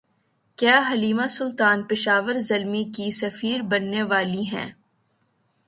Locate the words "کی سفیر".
2.95-3.61